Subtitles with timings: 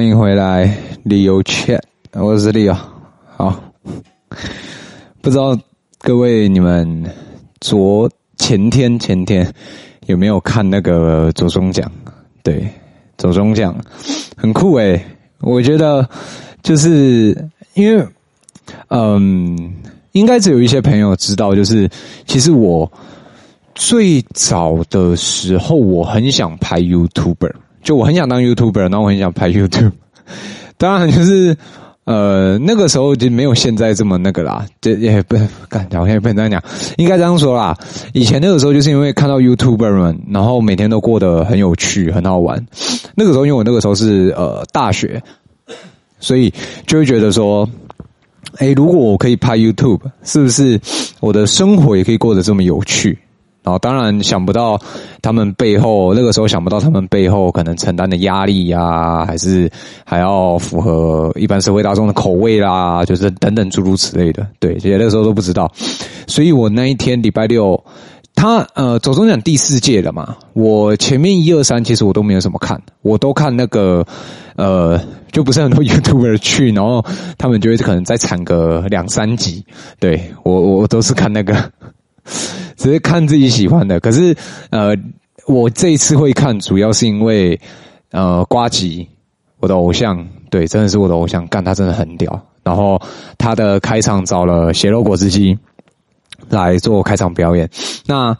[0.00, 0.66] 欢迎回来
[1.04, 1.82] ，Leo Chat，
[2.14, 2.74] 我是 Leo。
[3.36, 3.62] 好，
[5.20, 5.54] 不知道
[5.98, 7.04] 各位你们
[7.60, 9.52] 昨前天前天
[10.06, 11.92] 有没有看那个左中奖？
[12.42, 12.66] 对，
[13.18, 13.76] 左中奖
[14.38, 15.04] 很酷诶，
[15.40, 16.08] 我觉得
[16.62, 17.36] 就是
[17.74, 18.02] 因为，
[18.88, 19.74] 嗯，
[20.12, 21.86] 应该只有一些朋友知道，就是
[22.26, 22.90] 其实我。
[23.74, 29.92] 最早的时候，我很想拍 YouTuber，就我很想当 YouTuber，然后我很想拍 YouTube。
[30.78, 31.56] 当然，就是
[32.04, 35.36] 呃，那个时候就没有现在这么那个啦，这也不
[35.68, 36.62] 干，好像也不能这样讲，
[36.96, 37.76] 应该这样说啦。
[38.14, 42.66] 以前那个时候，就是因为看到 YouTuber 们，然后每天都过得很有趣、很好玩。
[43.14, 45.22] 那个时候，因为我那个时候是呃大学，
[46.18, 46.52] 所以
[46.86, 47.68] 就会觉得说，
[48.56, 50.80] 哎，如果我可以拍 YouTube，是不是
[51.20, 53.18] 我的生活也可以过得这么有趣？
[53.70, 54.76] 然后当然想不到
[55.22, 59.70] 他们背后那个时候想不到他们背后可能承担的压力呀、啊，还是
[60.04, 64.44] 还要符合一般社会大众的口味啦，就是等等诸如此类的。
[64.58, 65.70] 对，这些那个时候都不知道。
[66.26, 67.80] 所以我那一天礼拜六，
[68.34, 74.04] 他呃走钟奖第四届了嘛，我前面一二三其实我都没有什么看，我都看那个
[74.56, 77.04] 呃就不是很多 YouTuber 去，然后
[77.38, 79.64] 他们就会可能再产个两三集。
[80.00, 81.70] 对，我我都是看那个。
[82.76, 84.34] 只是看自己喜欢的，可是
[84.70, 84.96] 呃，
[85.46, 87.60] 我这一次会看，主要是因为
[88.10, 89.06] 呃，瓜吉，
[89.58, 92.40] 我的偶像，对，真的是我的偶像，干他真的很屌。
[92.62, 93.00] 然后
[93.38, 95.58] 他的开场找了血肉果汁机
[96.48, 97.68] 来做开场表演。
[98.06, 98.36] 那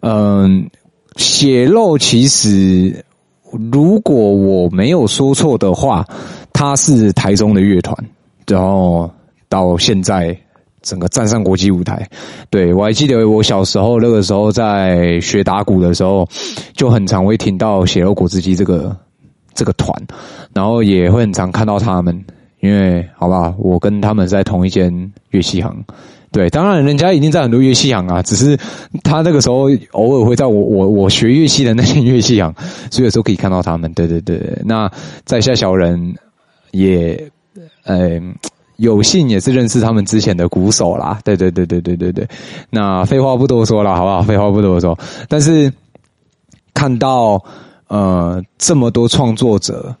[0.00, 0.70] 嗯、
[1.16, 3.04] 血肉其实
[3.50, 6.06] 如果我没有说错的话，
[6.52, 7.96] 他是台中的乐团，
[8.46, 9.10] 然后
[9.48, 10.36] 到现在。
[10.82, 12.08] 整个站上国际舞台，
[12.48, 16.28] 对，我还记得我小时候那个时候在学打鼓的时候，
[16.74, 18.96] 就很常会听到血肉果汁机这个
[19.52, 19.92] 这个团，
[20.54, 22.24] 然后也会很常看到他们，
[22.60, 25.84] 因为好吧，我跟他们在同一间乐器行，
[26.30, 28.56] 对，当然人家已经在很多乐器行啊，只是
[29.02, 32.54] 他那个时候偶尔会在我我我学乐器的那间乐器行，
[32.92, 34.88] 所以有时候可以看到他们，对对对，那
[35.24, 36.14] 在下小人
[36.70, 37.28] 也，
[37.82, 38.20] 呃。
[38.76, 42.28] 有幸也是认识他们之前的鼓手啦，对对对对对对对。
[42.68, 44.22] 那废话不多说了，好不好？
[44.22, 44.98] 废话不多说。
[45.28, 45.72] 但是
[46.74, 47.42] 看到
[47.88, 49.96] 呃这么多创作者，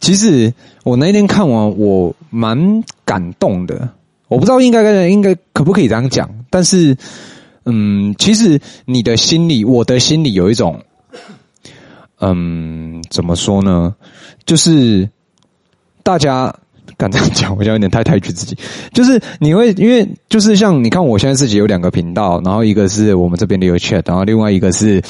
[0.00, 0.52] 其实
[0.84, 3.88] 我那天看完，我蛮感动的。
[4.28, 6.96] 我不知道应该应该可不可以这样讲，但是
[7.64, 10.82] 嗯，其实你的心里，我的心里有一种
[12.20, 13.94] 嗯，怎么说呢？
[14.44, 15.08] 就是
[16.02, 16.54] 大家。
[16.96, 18.56] 敢这样讲，我觉得有点太抬举自己。
[18.92, 25.02] 就是你会因为就是像你看，我现在自己有两个频道，然后一个是我们这边的有 chat，然后另外一个是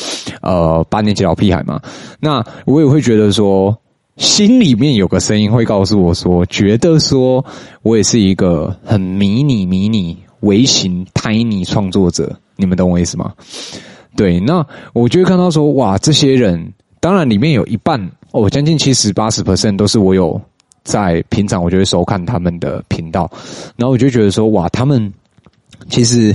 [0.42, 1.80] 呃八年级老屁孩嘛。
[2.20, 3.76] 那我也会觉得说，
[4.16, 7.44] 心里面有个声音会告诉我说，觉得说
[7.82, 12.34] 我也是一个很迷你、迷你、微型、tiny 创作者。
[12.56, 13.32] 你们懂我意思吗？
[14.16, 20.40] 对，那我就会看到说，哇，这些人当然里面有一半哦，将近七十八十 percent 都是我有。
[20.84, 23.30] 在平常，我就会收看他们的频道，
[23.76, 25.12] 然后我就觉得说，哇，他们
[25.88, 26.34] 其实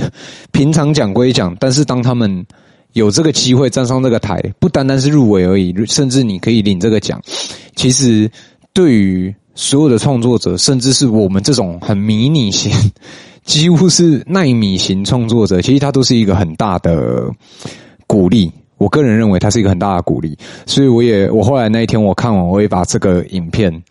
[0.52, 2.46] 平常讲归讲，但是当他们
[2.94, 7.22] 有这个机会站上这个台，不单单是入围而已，甚至你可以领这个奖，
[7.76, 8.30] 其实
[8.72, 12.72] 对于所有的创作者，甚至是我们这种很迷你型、
[13.44, 17.30] 几乎是耐米型创作者，其实它都是一个很大的
[18.08, 18.52] 鼓励。
[18.78, 23.84] 我个人认为它是一个很大的鼓励，所以我也我后来那一天我看完，我会把这个影片。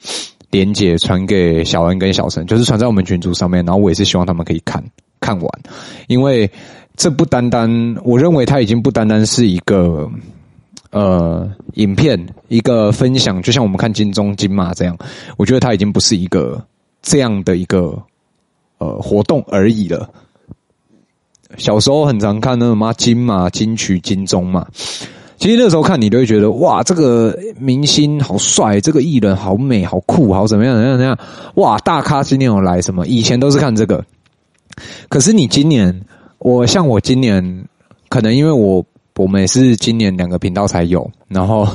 [0.55, 3.65] 连接传给小恩跟小陈，就是传在我们群组上面。
[3.65, 4.81] 然后我也是希望他们可以看
[5.19, 5.61] 看完，
[6.07, 6.49] 因为
[6.97, 10.09] 这不单单，我认为它已经不单单是一个
[10.93, 14.97] 呃影片，一个分享，就像我们看金钟、金马这样。
[15.37, 16.65] 我觉得它已经不是一个
[17.03, 18.01] 这样的一个
[18.79, 20.09] 呃活动而已了。
[21.57, 24.69] 小时候很常看那个嘛金马、金曲、金钟嘛。
[25.37, 31.19] 其实那个时候看你都会觉得哇，这个明星好帅，这个艺人好美、好酷、好怎么样、怎么样、怎么样？
[31.57, 33.07] 哇，大咖今年有来什么？
[33.07, 34.05] 以前都是看这个，
[35.09, 36.03] 可是你今年，
[36.39, 37.65] 我像我今年，
[38.09, 38.85] 可能因为我
[39.17, 41.69] 我们也是今年两个频道才有，然后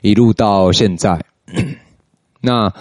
[0.00, 1.20] 一路到现在，
[2.40, 2.72] 那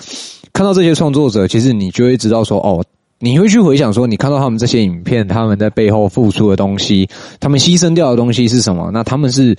[0.53, 2.83] 看到这些创作者，其实你就会知道说哦。
[3.23, 7.07] 你会去回想说，你看到他们这些影片，他们在背后付出的东西，
[7.39, 8.89] 他们牺牲掉的东西是什么？
[8.91, 9.55] 那他们是，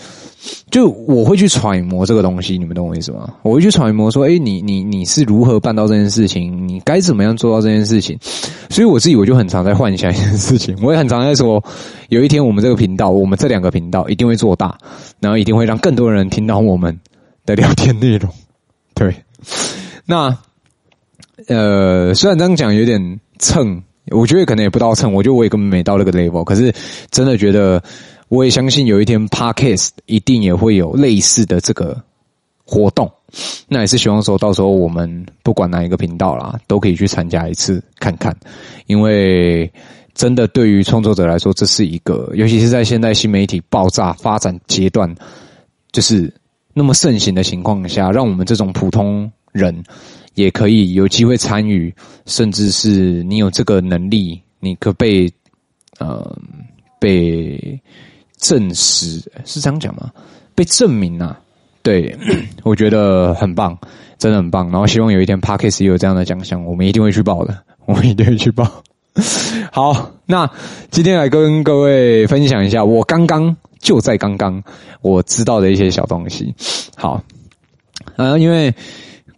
[0.69, 3.33] 就我会去揣摩这个东西，你们懂我意思吗？
[3.43, 6.67] 我会去揣摩说，哎，你你你是如何办到这件事情？
[6.67, 8.19] 你该怎么样做到这件事情？
[8.69, 11.63] 所以我自己我就很常在幻想一件事情，我也很常在说，
[12.09, 14.77] 有一天我们这个频道，我们这两个频道一定会做大，
[15.21, 16.99] 然后一定会让更多人听到我们
[17.47, 18.29] 的聊天内容。
[18.95, 19.15] 对，
[20.05, 20.37] 那
[21.47, 26.45] 呃，虽然这样讲有点蹭，我觉得可能也不到蹭，我觉得我也根本没到那个 level。
[26.45, 26.73] 可是
[27.11, 27.83] 真的觉得，
[28.29, 32.01] 我也相信有一天 Podcast 一定也会有类似的这个
[32.65, 33.13] 活动。
[33.67, 38.37] 那也是希望说到时候我们不管哪一个频道啦，都可以去参加一次看看，
[38.87, 39.71] 因为
[40.15, 45.13] 真的对于创作者来说，这是一个，尤其是在现在新媒体爆炸发展阶段，
[45.91, 46.33] 就是
[46.75, 49.83] 那么盛行的情况下，让我们这种普通人
[50.35, 51.95] 也可以有机会参与，
[52.27, 55.31] 甚至是你有这个能力，你可被
[55.99, 56.37] 呃
[56.99, 57.81] 被
[58.39, 60.11] 证实，是这样讲吗？
[60.55, 61.39] 被证明啊。
[61.83, 62.17] 对，
[62.63, 63.77] 我觉得很棒，
[64.17, 64.71] 真的很棒。
[64.71, 68.85] 然后希望有一天 Podcast 也有这样的奖项，我们一定会去报的， 我们一定会去报。
[69.73, 70.49] 好，那
[70.91, 74.63] 今天来跟各位分享一下，我刚刚就在刚刚
[75.01, 76.55] 我知道的一些小东西。
[76.97, 77.21] 好，
[78.15, 78.73] 呃，因为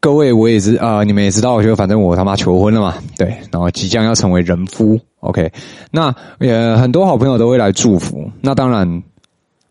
[0.05, 5.01] 各位我也知啊、你们也知道，就反正我他妈求婚了嘛，对，然后即将要成为人夫。
[5.21, 5.51] OK，
[5.91, 9.03] 那呃很多好朋友都会来祝福，那当然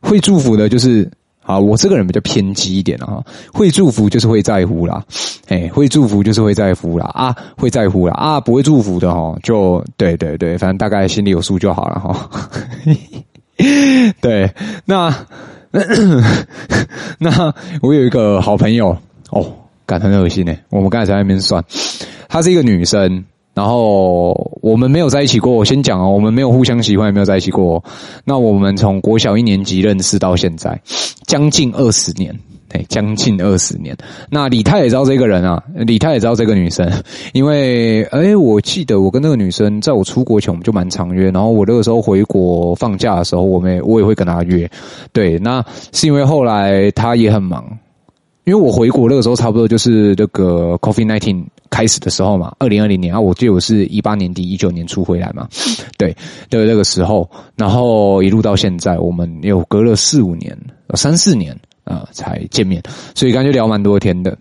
[0.02, 1.08] 会祝福的就是。
[1.46, 3.22] 啊，我这个人比较偏激一点啊，
[3.54, 5.04] 会祝福就是会在乎啦，
[5.50, 12.30] 哎，会祝福就是会在乎啦，啊，会在乎啦，啊，不会祝福的哈，就对对对，反正大概心里有数就好了哈。
[14.22, 14.50] 对，
[14.86, 15.14] 那
[17.20, 18.98] 那我有一个好朋友
[19.32, 19.46] 哦，
[19.86, 20.56] 感很恶心呢。
[20.70, 21.64] 我们刚才在那边算，
[22.28, 23.26] 她是一个女生。
[23.56, 24.34] 然后
[24.64, 27.84] 我们没有在一起过，我先讲哦，我们没有互相喜欢，也没有在一起过。
[28.26, 30.82] 那我们从国小一年级认识到现在，
[31.28, 32.36] 将近二十年，
[32.68, 33.96] 对，将近二十年。
[34.32, 36.92] 那李太也知道这个人啊，李太也知道这个女生，
[37.32, 44.68] 因为诶我记得我跟那个女生，在我出国前我们就蛮常约，然后我那个时候回国放假的时候，我们也我也会跟她约。
[45.12, 47.64] 对，那是因为后来她也很忙，
[48.45, 51.45] 因为我回国那个时候差不多就是那个 COVID-19。
[51.69, 55.50] 开始的时候嘛，二零二零年啊，我记得我是一八年底一九年初回来嘛，
[55.98, 56.16] 对，
[56.48, 60.56] 的那个时候，然后一路到现在，我们有隔了四五年，
[60.94, 61.51] 三四年
[61.84, 62.80] 啊、呃、才见面，
[63.16, 64.38] 所以刚才就聊蛮多天的。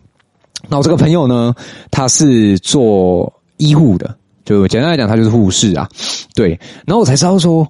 [0.69, 1.55] 那我这个朋友呢，
[1.90, 4.14] 他是做医护的，
[4.44, 5.88] 就简单来讲，他就是护士啊，
[6.34, 6.50] 对。
[6.84, 7.66] 然后我才知道说，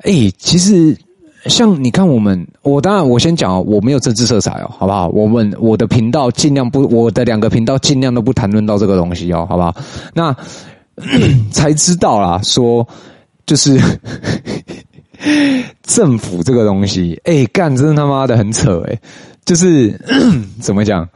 [0.00, 0.94] 哎、欸，其实。
[1.46, 5.08] 像你看，我们我当然我先讲哦，我没有政治色彩哦，好不好？
[5.08, 9.74] 我们我的频道尽量不，我的两个频道尽量都不谈论到这个东西哦，好不好？
[10.14, 10.34] 那
[11.50, 12.86] 才知道啦，说
[13.44, 13.80] 就是
[15.82, 19.00] 政府这个东西，哎，干，真的他妈的很扯哎，
[19.44, 19.98] 就是
[20.60, 21.08] 怎么讲？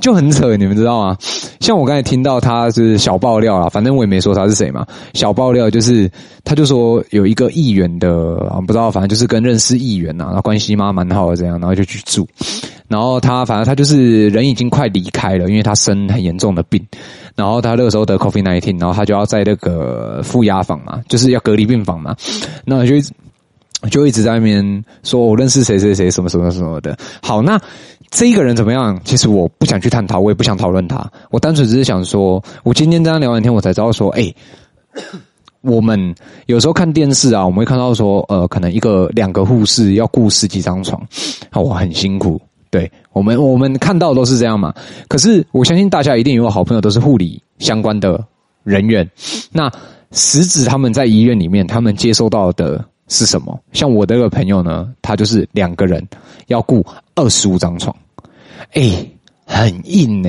[0.00, 1.16] 就很扯，你们知道吗？
[1.60, 4.86] 像我刚才听到他是小爆料啊，反正我也没说他是谁嘛。
[5.12, 6.10] 小爆料就是，
[6.44, 8.36] 他就说有一个议员的，
[8.66, 12.26] 不知道，反正就是跟认识议员呐，然后关系嘛蛮好的这样，然后就去住。
[12.86, 16.82] 然后他反正他就是人已经快离开了，因为他生很严重的病。
[17.34, 22.16] 然后他那个时候得 COVID-19，然后他就要在那个负压房嘛，就是要隔离病房嘛。
[22.64, 22.94] 那就
[23.90, 26.96] 就一直在那边说我认识谁谁谁什么什么什么的。
[27.20, 27.60] 好，那。
[28.10, 28.98] 这一个人怎么样？
[29.04, 31.10] 其实我不想去探讨，我也不想讨论他。
[31.30, 34.34] 我单纯只是想说，我今天跟他聊完天，我才知道说，哎，
[35.60, 36.14] 我们
[36.46, 41.00] 有时候看电视啊，我们会看到说，呃，可能一个两个护士要顾十几张床，
[41.54, 42.40] 我很辛苦。
[42.70, 44.72] 对，我们我们看到都是这样嘛。
[45.08, 48.24] 可是我相信大家一定有好朋友都是护理相关的
[48.64, 49.08] 人员。
[49.52, 49.70] 那
[50.12, 52.82] 实质他们在医院里面，他们接收到的。
[53.08, 53.58] 是什么？
[53.72, 56.06] 像我的那个朋友呢，他就是两个人
[56.46, 56.84] 要雇
[57.14, 57.94] 二十五张床，
[58.74, 59.06] 哎、
[59.44, 60.28] 很硬呢、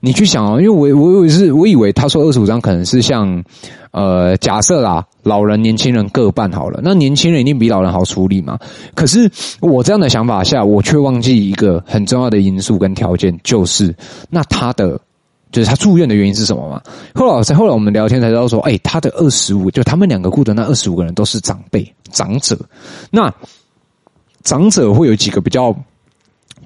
[0.00, 3.42] 你去想哦，因为我我以为是，我以为他说二十五张可能是像，
[3.90, 6.80] 呃，假设啦，老人、年轻人各半好了。
[6.82, 8.58] 那年轻人一定比老人好处理嘛。
[8.94, 13.94] 可是我这样的想法下，我却忘记一个很重要的因素跟条件，就是
[14.30, 15.00] 那他的。
[15.52, 16.82] 就是他住院的原因是什么嘛？
[17.14, 22.58] 后来在后来我们聊天才知道说，哎，他的二十五，就他们两个雇的那二十五个人都是长辈、长者。
[23.10, 23.32] 那
[24.42, 25.74] 长者会有几个比较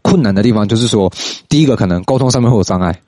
[0.02, 1.12] 困难的地方，就是说，
[1.48, 2.98] 第一个可能沟通上面会有障碍，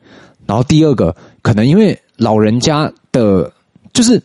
[0.47, 3.51] 然后第二个可能因为老人家的，
[3.95, 4.23] 就是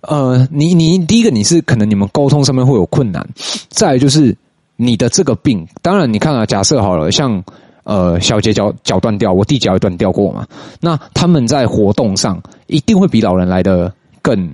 [0.00, 3.28] 呃，你你第一个你是可能你们沟通上面会有困难，
[3.68, 4.36] 再就是
[4.76, 7.44] 你的这个病，当然你看啊，假设好了，像。
[7.84, 10.46] 呃，小姐脚脚断掉，我弟脚也断掉过嘛。
[10.80, 14.50] 那他们在活动上一定会比老人来得更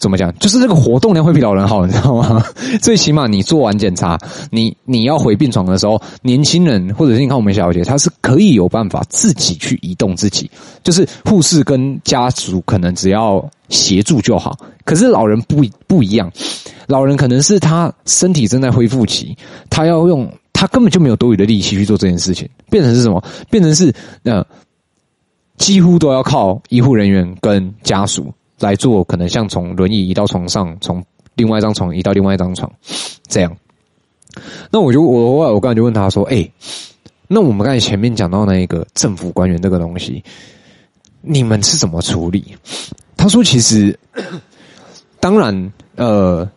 [0.00, 0.32] 怎么讲？
[0.38, 2.44] 就是这个活动量会比老人好，你知道吗？
[2.82, 4.18] 最起码你做完检查，
[4.50, 10.50] 你你要回病床的时候，年轻人或者是你看我们小姐，她是可以有办法自己去移动自己，
[10.82, 14.56] 就是护士跟家属可能只要协助就好。
[14.84, 16.30] 可是老人不不一样，
[16.86, 19.36] 老人可能是他身体正在恢复期，
[19.70, 20.28] 他要用。
[20.60, 23.22] 他根本就没有多余的力气去做这件事情，变成是什么？
[23.48, 24.44] 变成是呃，
[25.56, 31.00] 几乎都要靠医护人员跟家属来做，可能像从轮椅移到床上，从
[31.36, 32.68] 另外一张床移到另外一张床，
[33.28, 33.56] 这样。
[34.68, 36.50] 那我就我我我刚才就问他说：“哎、
[37.28, 40.24] 那我们刚才前面讲到那个政府官员这个东西，
[41.20, 42.44] 你们是怎么处理？”
[43.16, 43.96] 他说：“其实，
[45.20, 46.50] 当然，呃。”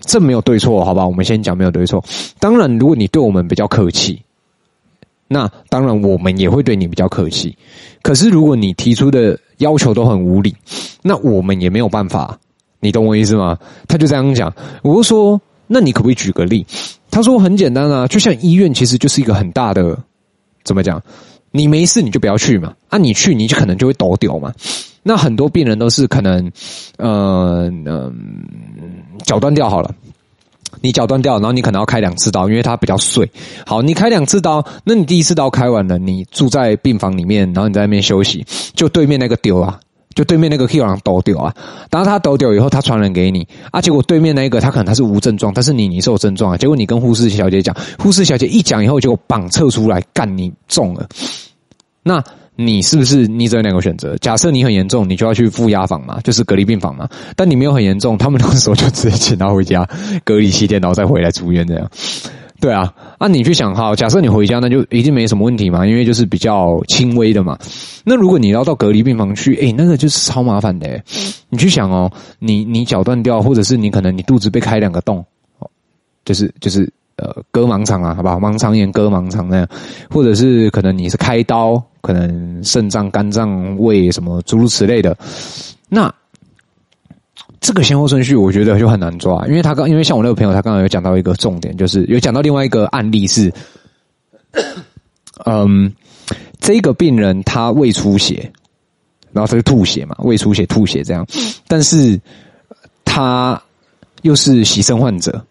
[0.00, 1.06] 这没有对错，好吧？
[1.06, 2.02] 我们先讲没有对错。
[2.38, 4.20] 当然，如果你对我们比较客气，
[5.28, 7.56] 那当然我们也会对你比较客气。
[8.02, 10.54] 可是，如果你提出的要求都很无理，
[11.02, 12.38] 那我们也没有办法。
[12.80, 13.58] 你懂我意思吗？
[13.86, 14.52] 他就这样讲。
[14.82, 16.66] 我就说，那你可不可以举个例？
[17.10, 19.98] 他说很简单啊，就像医院其实就是一个很大的，
[20.64, 21.02] 怎么讲？
[21.50, 22.74] 你没事你就不要去嘛。
[22.88, 24.52] 啊，你去你就可能就会抖掉嘛。
[25.02, 26.52] 那很多病人都是可能，
[26.98, 28.12] 呃，呃，
[29.24, 29.94] 脚断掉好了，
[30.82, 33.30] 你脚断掉，然后你可能要开两次刀，因为它比较碎。
[33.66, 39.80] 好，你开两次刀，那你第一次刀开完了，你住在病房里面，然后你在那边休息，就对面那个丢啊，
[40.14, 41.54] 就对面那个可以让抖掉啊。
[41.88, 46.58] 当他抖掉以后，他传染给你啊，结果对面那个他可能他是无症状，但是你你是有症状啊。
[46.58, 51.08] 结果你跟护士小姐讲，护士小姐一讲以后，结果绑测出来，干你中了，
[52.02, 52.22] 那。
[52.66, 54.16] 你是不是你只有两个选择？
[54.18, 57.08] 假设你很严重，你就要去负压房嘛，就是隔离病房嘛。
[57.34, 59.88] 但你没有很严重，他们那个时候就直接请他回家
[60.24, 61.90] 隔离七天，然后再回来住院这样。
[62.60, 67.58] 对啊，那、你去想哈，假设你回家，那就一定没什么问题嘛，因为就是比较轻微的嘛。
[68.04, 71.02] 那如果你要到隔离病房去，诶、那个就是超麻烦的、
[71.48, 75.24] 你去想哦，你你脚断掉，或者是你可能你肚子被开两个洞，
[76.24, 76.90] 就是就是。
[77.16, 78.40] 呃，割盲肠啊，好不好？
[78.40, 79.68] 盲肠炎割盲肠那样，
[80.08, 85.16] 或者是可能你是开刀，可能肾脏、肝脏、胃什么诸如此类的。
[85.88, 86.12] 那
[87.60, 93.52] 这个先后顺序，我觉得就很难抓，因为他刚，因为像我那个朋友，他刚刚有讲到一个重点，就是有讲到另外一个案例是，
[95.44, 95.92] 嗯，
[96.58, 98.50] 这个病人他胃出血，
[99.32, 101.26] 然后他就吐血嘛，胃出血吐血这样，
[101.68, 102.18] 但是
[103.04, 103.60] 他
[104.22, 105.44] 又是洗肾患者。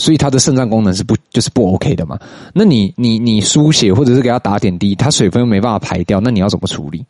[0.00, 2.18] 所以他的肾脏功能是不就是不 OK 的嘛？
[2.52, 7.04] 那你你你输血或者是给他打点滴，他水分又没办法排掉，那你要怎么处理？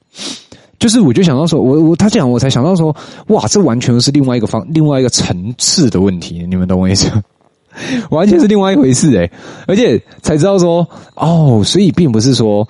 [0.79, 2.95] 就是我就想到说，我我他这样我才想到说，
[3.29, 7.23] 哇，这完全是另外一个方另外一个层次的问题，你们懂我意思吗？
[8.11, 9.31] 完全是另外一回事诶，
[9.69, 12.67] 而且才知道说，哦，所以并不是说，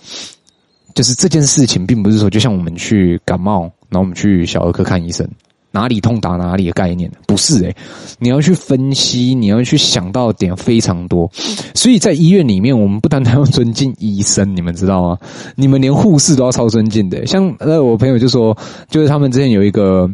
[0.95, 5.27] 就是这件事情并不是说，就像我们去感冒，然后我们去小儿科看医生。
[5.73, 7.77] 哪里痛打哪里的概念不是诶、
[8.19, 11.31] 你要去分析，你要去想到的点非常多，
[11.75, 15.19] 所以在医院里面，我们不单单要尊敬医生，你们知道吗？
[15.55, 18.57] 你们连护士都要超尊敬的、像呃，我朋友就说，
[18.89, 20.11] 就是他们之前有一个，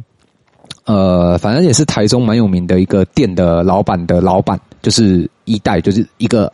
[0.85, 6.53] 呃，反正也是台中蛮有名的一个店的老板的老板，就是一代，就是一个。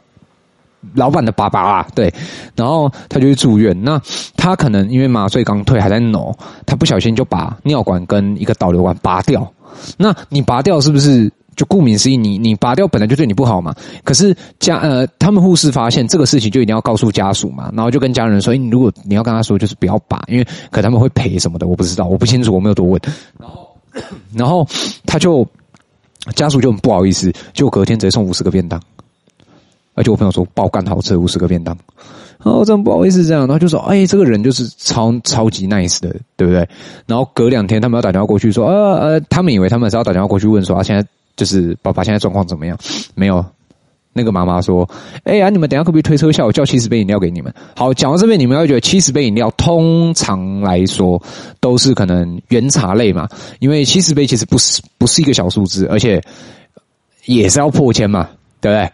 [0.94, 2.12] 老板的爸爸啊，对，
[2.54, 3.76] 然后他就去住院。
[3.82, 4.00] 那
[4.36, 6.34] 他可能因为麻醉刚退，还在挠，
[6.66, 9.50] 他不小心就把尿管跟一个导流管拔掉。
[9.96, 13.74] 那你拔掉是不是就顾名思义，你你拔掉本来就对你不好嘛？
[14.04, 17.70] 可是家呃，他们护士发现这个事情，就一定要告诉家属嘛。
[17.74, 23.00] 然后就跟家人说：“你，如果你要跟他说，就是不要拔，因为可他们会赔什么的，我不知道，我不清楚，我没有多问。”
[23.38, 23.76] 然后，
[24.34, 24.66] 然后
[25.06, 25.46] 他就
[26.34, 28.80] 家属就很不好意思，就隔天直接送五十个便当。
[29.94, 31.76] 而且我朋友说爆干好吃五十个便当，
[32.38, 36.66] 哦，真不好意思这样，然后就说，哎，这个人就是超超级 nice 的，对不对？
[37.06, 41.06] 然后隔两天他们要打电话过去说，呃呃，他们以为他们是要打电话过去问说，啊，现在
[41.36, 42.78] 就是爸爸现在状况怎么样？
[43.14, 43.44] 没有，
[44.14, 44.88] 那个妈妈说，
[45.24, 47.52] 哎呀，你们等下可不可以推车下，我叫七十杯饮料给你们？
[47.76, 51.22] 好，讲到这边，你们要觉得七十杯饮料通常来说
[51.60, 53.28] 都是可能原茶类嘛，
[53.60, 56.22] 因为七十杯其实不是不是一个小数字，而且
[57.26, 58.28] 也是要破千嘛，
[58.60, 58.92] 对不对？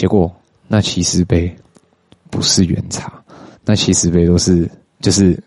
[0.00, 0.34] 结果
[0.66, 1.54] 那七十杯
[2.30, 3.22] 不是原茶，
[3.66, 4.66] 那七十杯都是
[5.02, 5.38] 就是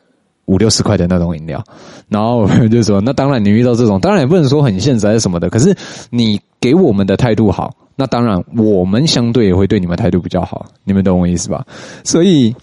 [0.46, 1.64] 五六十块的那种饮料。
[2.08, 5.50] 然后我们就说，那当然你遇到这种，当然也不能说很现实还是什么的。
[5.50, 5.76] 可是
[6.12, 10.68] 你给我们的态度好，那当然我们相对也会对你们态度比较好。
[10.84, 11.66] 你们懂我意思吧？
[12.04, 12.56] 所以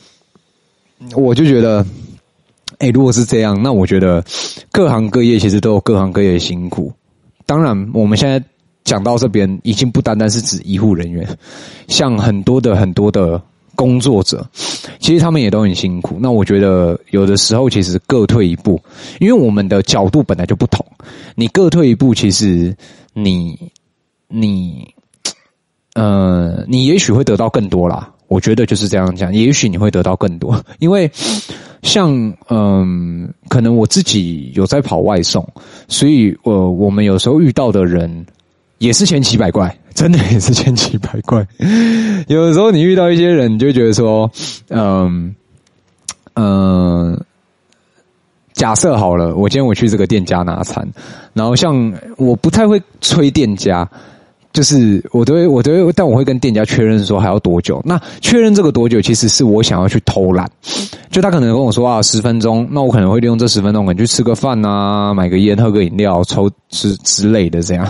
[1.16, 1.84] 我就觉得，
[2.78, 4.24] 哎，如果是这样，那我觉得
[4.70, 6.92] 各行各业其实都有各行各业的辛苦。
[7.46, 8.40] 当然我们现在。
[8.90, 11.24] 讲到这边，已经不单单是指医护人员，
[11.86, 13.40] 像很多的很多的
[13.76, 14.44] 工作者，
[14.98, 16.18] 其实他们也都很辛苦。
[16.20, 18.82] 那我觉得有的时候其实各退一步，
[19.20, 20.84] 因为我们的角度本来就不同。
[21.36, 22.76] 你各退一步，其实
[23.12, 23.56] 你
[24.26, 24.92] 你
[25.94, 28.12] 呃，你也许会得到更多啦。
[28.26, 31.08] 我觉得就是这样讲，也许你会得到更多，因为
[31.84, 35.48] 像嗯、可能我自己有在跑外送，
[35.86, 38.26] 所以呃，我们有时候遇到的人。
[38.80, 41.46] 也是千奇百怪，真的也是千奇百怪。
[42.28, 44.28] 有的时候你遇到一些人，你就觉得说，
[44.68, 45.34] 嗯
[46.34, 47.24] 嗯。
[48.52, 50.86] 假设好了，我今天我去这个店家拿餐，
[51.32, 53.88] 然后像我不太会催店家，
[54.52, 57.80] 就是我都会我都会，但我会跟店家确认说还要多久。
[57.84, 60.50] 那确认这个多久，其实是我想要去偷懒，
[61.10, 67.86] 就他可能跟我说啊十分钟，那我可能会利用这十分钟，可能去吃个饭啊，买个烟，喝个饮料，抽之之类的这样。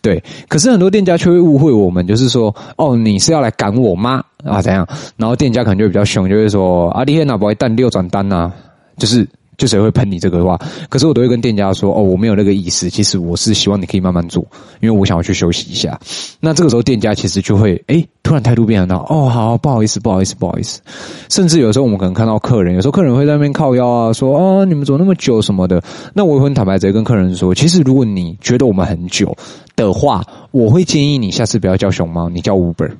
[0.00, 4.22] 对，可是很多店家却会误会我们，就是说哦，你是要来赶我吗？
[4.44, 4.86] 啊，怎样？
[5.16, 8.52] 然后店家可能就会比较凶，就会说啊，你天哪不会单六转单呐，
[8.96, 9.28] 就是。
[9.56, 10.58] 就谁会喷你这个的话？
[10.88, 12.90] 可是我都会跟店家说：“哦，我没有那个意思。
[12.90, 14.44] 其实我是希望你可以慢慢做，
[14.80, 15.98] 因为我想要去休息一下。”
[16.40, 19.06] 那这个时候店家其实就会诶，突然态度变很好。
[19.08, 20.80] 哦，好，不好意思，不好意思，不好意思。
[21.28, 25.82] 甚至有时候我们可能看到客人，有时候客人会在那边靠腰啊，说：“哦，你们怎么那么久什么的？”
[26.14, 29.36] 那我会很坦白直接跟客人说：“其实如果你觉得我们很久
[29.76, 32.90] 的话，我会建议你下次不要叫熊猫，你叫 Uber，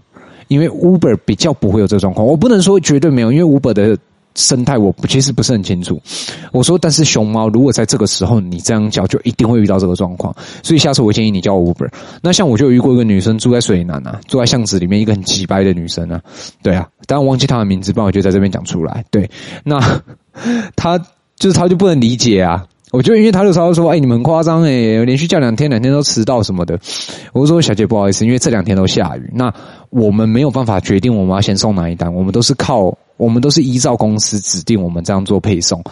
[0.48, 2.26] 因为 Uber 比较不会有这状况。
[2.26, 3.98] 我不能说绝对没有，因为 Uber 的。
[4.34, 6.00] 生态我其实不是很清楚，
[6.52, 10.34] 我说，但是熊猫如果在这个时候你这样叫，就一定会遇到这个状况。
[10.62, 11.88] 所以下次我建议你叫 Uber。
[12.20, 16.20] 那像我就遇过一个女生住在水南啊，住在巷子里面，一个很奇掰的女生啊，
[16.62, 19.04] 对啊，但我忘记她的名字，不然我就在这边讲出来。
[19.10, 19.30] 对，
[19.62, 19.78] 那
[20.74, 20.98] 她
[21.36, 22.64] 就是她就不能理解啊。
[22.92, 26.78] 我就因为他就稍微说，哎、你们很夸张哎，连续叫两天，两天都迟到什么的。
[27.32, 29.52] 我就说小姐不好意思，因为这两天都下雨，那
[29.90, 35.82] 我们没有办法决定我们要先送哪一单，我们都是靠，我们都是依照公司指定我们这样做配送。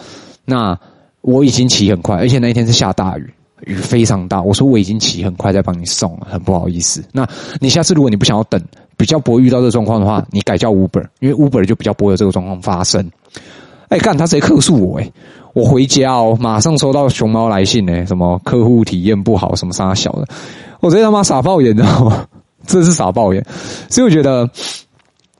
[0.45, 0.77] 那
[1.21, 3.33] 我已经骑很快，而且那一天是下大雨，
[3.65, 4.41] 雨非常大。
[4.41, 7.03] 我说我已经骑很快在帮你送了，很不好意思。
[7.11, 7.27] 那
[7.59, 8.61] 你下次如果你不想要等，
[8.97, 13.09] 比较不会遇到这个状况的话，你改叫 Uber，因为 Uber 就比较不会有这个状况发生。
[13.89, 15.11] 哎，干他直接客诉我哎。
[15.53, 20.27] 我回家哦，马上收到熊猫来信呢，什么客户体验不好，什么啥小的，
[20.79, 22.25] 我直接他妈傻爆眼，你知道吗？
[22.65, 23.45] 这是傻爆眼，
[23.87, 24.49] 所以我觉得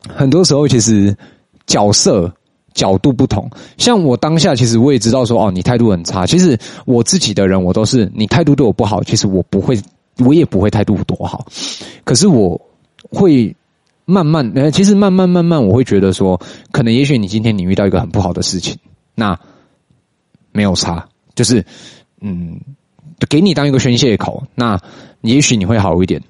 [0.08, 1.18] 很多时候其实
[1.74, 2.32] 角色
[2.76, 6.28] 角度不同，像我当下其实我也知道说哦，你态度很差。
[6.28, 6.56] 其实
[6.86, 9.82] 我自己的人我都是你态度对我不好，其实我不会，
[10.20, 11.48] 我也不会态度多好。
[12.04, 12.62] 可是我
[13.10, 13.56] 会
[14.06, 16.40] 慢慢，呃，其实慢慢慢慢，我会觉得说，
[16.72, 18.78] 可能也许你今天你遇到一个很不好的事情，
[19.16, 19.40] 那。
[20.56, 21.66] 没有差，就是，
[22.22, 22.62] 嗯，
[23.28, 24.80] 给你当一个宣泄口，那
[25.22, 26.22] 也许你会好一点，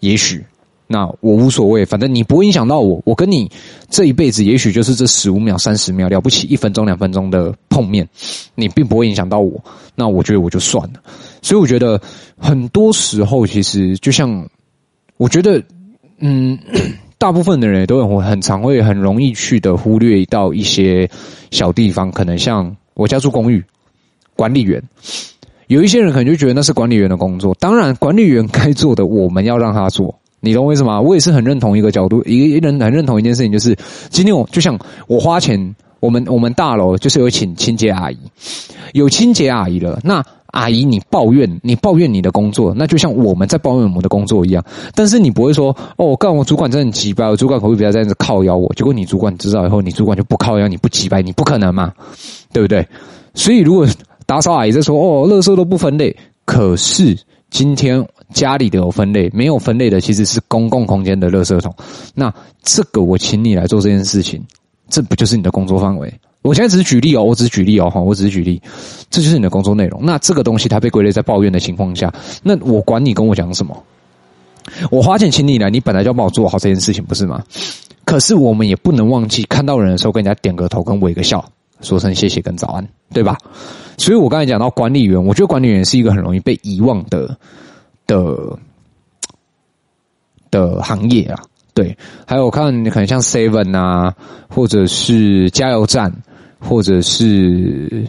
[0.00, 0.44] 也许，
[0.92, 3.48] 那我无所谓，反正你不会影响到我，我跟你
[3.88, 8.08] 这一辈子，也许就是这十五秒、三十秒，了不起一分钟、两分钟的碰面，
[8.56, 9.62] 你并不会影响到我，
[9.94, 11.00] 那我觉得我就算了。
[11.42, 12.00] 所以我觉得
[12.36, 14.44] 很多时候，其实就像，
[15.16, 15.62] 我觉得，
[16.18, 16.58] 嗯，
[17.16, 21.08] 大部分的人都很很常会很容易去的忽略到一些
[21.50, 22.76] 小地方，可能像。
[22.94, 23.64] 我家住公寓，
[24.36, 24.82] 管理员
[25.68, 27.56] 有一些人可能就觉得那是管理员的工作。
[27.58, 30.19] 当然，管理员该做的，我们要让他做。
[30.40, 31.00] 你懂我意思吗？
[31.00, 33.76] 我也是很认同一个角度，一个人很认同一件事情，就是
[34.08, 38.18] 今天我就像我花钱，我们我们大楼就是有请清洁阿姨，
[38.92, 40.24] 有清洁阿姨了，那。
[40.52, 44.60] 阿姨，你抱怨，你抱怨你的工作，那就像我们在抱怨我们的工作一样。
[44.96, 48.68] 但是你不会说，哦，我干我主管真的很机掰，我主管可不可以不要这样子靠腰我？
[48.74, 51.92] 结果你主管知道以后，你主管就不靠腰，你不急掰，你不可能嘛，
[52.52, 52.84] 对不对？
[53.32, 53.86] 所以如果
[54.26, 57.16] 打扫阿姨在说，哦，垃圾都不分类，可是
[57.50, 61.74] 今天家里的有分类，没有分类的其实是公共空间的垃圾桶。
[62.14, 64.42] 那这个我请你来做这件事情，
[64.88, 66.12] 这不就是你的工作范围？
[66.42, 68.60] 我现在只是举例哦，我只是举例哦，我只是举例，
[69.10, 70.00] 这就是你的工作内容。
[70.02, 72.12] 那这个东西它被归类在抱怨的情况下，
[72.42, 73.76] 那我管你跟我讲什么？
[74.90, 77.42] 我花钱请你来，你本来就要帮我做好这件事情，不是吗？
[78.04, 81.44] 可是我们也不能忘记，看到人的时候跟人家点个头，跟微个笑，
[81.82, 83.36] 说声谢谢跟早安，对吧？
[83.98, 87.36] 所以我刚才讲到管理员，我觉得管理员是一个很容易被遗忘的
[88.10, 88.58] 的
[90.50, 91.40] 的行业啊。
[91.72, 91.96] 对，
[92.26, 94.12] 还有我看可能像 Seven 啊，
[94.48, 96.12] 或者是加油站，
[96.58, 98.06] 或者是，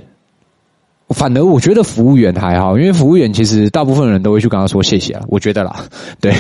[1.10, 5.86] 反而我觉得服务员还好，因为服务员其实大部分人都会去跟他说谢谢啊，我觉得啦，
[6.20, 6.34] 对。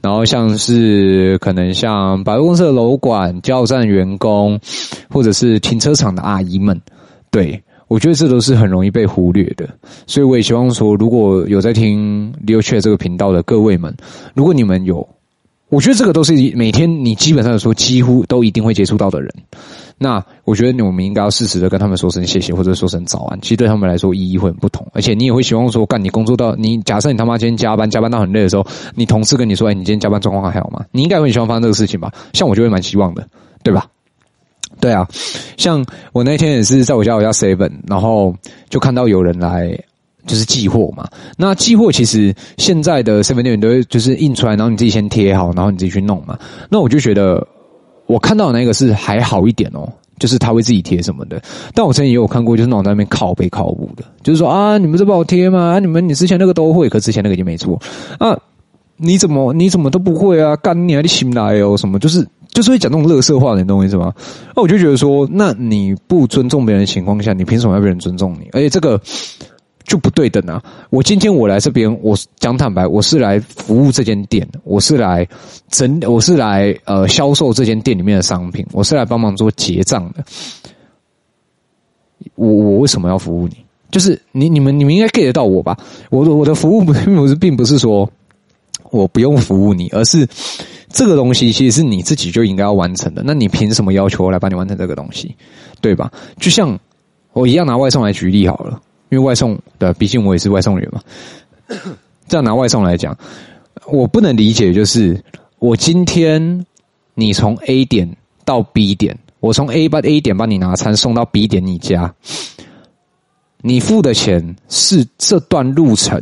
[0.00, 4.58] 然后像是可能像百货公司的楼管、加油站员工，
[5.10, 6.80] 或者是停车场的阿姨们，
[7.30, 9.68] 对，我觉得这都是很容易被忽略的。
[10.06, 13.94] 所以我也希望说，如果有在听 Leo 这个频道的各位们，
[14.34, 15.08] 如果你们有。
[15.70, 19.28] 我觉得这个都是每天你基本上说几乎都一定会接触到的人，
[19.98, 23.40] 那我觉得我们应该要适时的跟他们说声谢谢，或者说声早安。
[23.40, 30.84] 其实对他们来说意义会很不同，而且你也会希望说，干你工作到你假设你他妈今天加班加班到很累的时候，你同事跟你说，哎，你今天加班状况还好吗？
[30.92, 32.12] 你应该会很希望发生这个事情吧？
[32.34, 33.26] 像我就会蛮希望的，
[33.64, 33.86] 对吧？
[34.80, 35.08] 对啊，
[35.56, 38.34] 像我那天也是在我家我家 seven，然后
[38.68, 39.78] 就看到有人来。
[40.26, 41.06] 就是寄货嘛。
[41.36, 46.38] 那寄货其实现在的 seven 店员都会就是印出来，然后你自己先贴好，然后你自己去弄嘛。
[46.70, 47.46] 那我就觉得
[48.06, 49.86] 我看到那个是还好一点哦。
[50.18, 51.42] 就是他会自己贴什么的，
[51.74, 55.80] 但我之前也有看过，就是那种在那边靠北靠北的，就是说啊，你们这不好贴吗？
[55.80, 57.78] 你们你之前那个都会，可之前那个已经没错
[58.18, 58.38] 啊，
[58.96, 60.56] 你怎么你怎么都不会啊？
[60.56, 61.76] 干你啊，你醒来哦？
[61.76, 64.12] 什么就是就是会讲这种垃圾话你懂我意思吗？
[64.54, 68.48] 那我就觉得说，那你不尊重别人的情况下，你凭什么要别人尊重你？
[68.52, 69.00] 而且这个。
[69.86, 70.64] 就不对等啊！
[70.88, 75.28] 我今天我来这边，我讲坦白，我是来服务这间店，我是来
[75.68, 80.24] 整，我是来呃销售这间店里面的商品，我是来帮忙做结账的。
[82.34, 83.58] 我我为什么要服务你？
[83.90, 85.76] 就是你你们你们应该 get 得到我吧？
[86.08, 86.94] 我我的服务不
[87.28, 88.10] 是并不是说
[88.90, 90.26] 我不用服务你，而是
[90.88, 93.22] 这个东西其实是你自己就应该要完成的。
[93.24, 95.34] 那你凭什么要求我来帮你完成这个东西？
[95.80, 96.10] 对吧？
[96.38, 96.78] 就像
[97.32, 98.80] 我一样拿外送来举例好了。
[99.10, 101.00] 因为外送的，毕竟我也是外送员嘛。
[102.26, 103.16] 这样拿外送来讲，
[103.86, 105.22] 我不能理解，就是
[105.60, 106.66] 我今天
[107.14, 112.12] 你从 A 点到 B 点，我从 A 把 A 点帮你拿餐送到 B 点你家，
[113.60, 116.20] 你付的钱是这段路程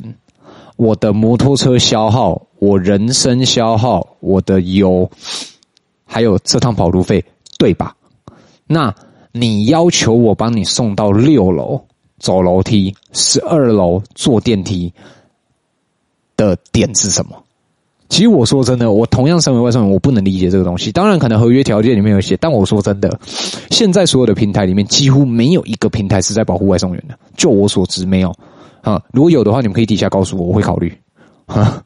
[0.83, 5.09] 我的摩托车消耗、我人生消耗、我的油，
[6.05, 7.25] 还有这趟跑路费，
[7.57, 7.95] 对吧？
[8.66, 8.92] 那
[9.31, 11.81] 你要求我帮你送到六楼。
[12.18, 14.92] 走楼梯，十二楼坐电梯
[16.37, 17.37] 的点是什么？
[18.09, 20.92] 其实我说真的，我同样身为外送员，我不能理解这个东西。
[20.92, 23.18] 当然，可能合约条件里面有写，但我说真的，
[23.71, 27.18] 现在所有的平台里面几乎没有一个平台是在保护外送员的。
[27.37, 28.33] 就我所知，没有
[28.83, 29.03] 啊。
[29.12, 30.92] 如果有的话，你们可以底下告诉我，我会考虑。
[31.47, 31.83] 哈，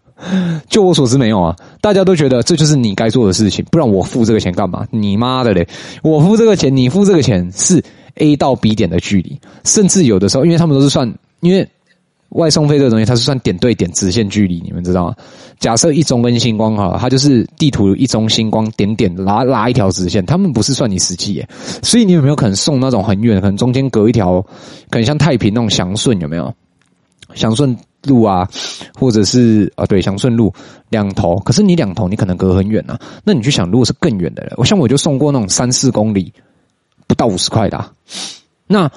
[0.68, 1.54] 就我所知，没有啊。
[1.80, 4.86] 大家都觉得这就是你该做的事情，不然我付这个钱干嘛？
[4.90, 5.68] 你妈的嘞！
[6.02, 7.82] 我付这个钱，你付这个钱是。
[8.18, 11.06] A 到 B 点的距离，甚至有的时候，因为他们都是算，
[11.40, 11.68] 因为
[12.30, 15.14] 外送费这个东西，它是算点对点直线距离，你们知道吗？
[15.58, 21.46] 假设一中跟星光哈，它就是地图一中星光点点拉拉一条直线，他们不是算你实际耶，
[21.82, 24.40] 所以你有没有可能送那种很远，可能中间隔一条，
[24.88, 26.54] 可能像太平那种祥顺有没有？
[27.36, 28.48] 祥顺路啊，
[28.98, 30.52] 或者是啊对祥顺路
[30.88, 36.32] 两头，可是你两头你可能隔很远啊，那你去想，如果是更远的人，我像我就送过那种三四公里。
[37.08, 37.92] 不到五十块的，
[38.66, 38.90] 那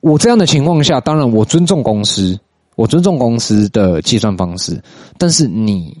[0.00, 2.38] 我这样的情况下，当然我尊重公司，
[2.76, 4.78] 我尊重公司的计算方式，
[5.16, 5.96] 但是你，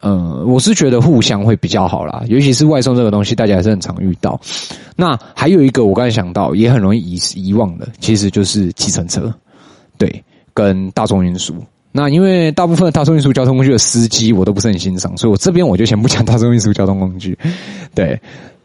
[0.00, 4.40] 呃，我是觉得互相会比较好啦，尤其是外送这个东西，大家还是很常遇到。
[4.96, 9.30] 那还有一个我刚才想到，也很容易遗遗忘的，其实就是计程车，
[9.98, 11.54] 对，跟大众运输。
[11.90, 17.38] 那因为大部分的大众运输交通工具的司机，我都不是很欣赏，所以我这边我就先不讲大众运输交通工具，
[17.94, 18.20] 对。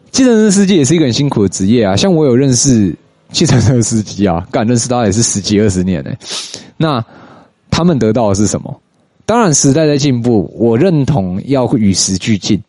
[0.09, 2.95] 计程车司机也是一个很辛苦的职业啊，像我有认识
[3.31, 6.11] 计程车司机啊，敢认识他也是十几二十年呢。
[6.77, 7.03] 那
[7.69, 8.81] 他们得到的是什么？
[9.25, 12.59] 当然时代在进步，我认同要与时俱进，